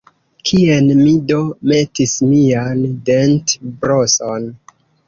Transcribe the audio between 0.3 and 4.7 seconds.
Kien mi do metis mian dentbroson?